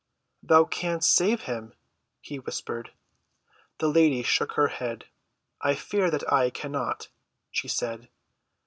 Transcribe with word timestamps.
"Thou 0.41 0.65
canst 0.65 1.13
save 1.13 1.41
him," 1.41 1.75
he 2.21 2.39
whispered. 2.39 2.91
The 3.77 3.87
lady 3.87 4.23
shook 4.23 4.53
her 4.53 4.69
head. 4.69 5.05
"I 5.61 5.75
fear 5.75 6.09
that 6.09 6.33
I 6.33 6.49
cannot," 6.49 7.09
she 7.51 7.67
said. 7.67 8.09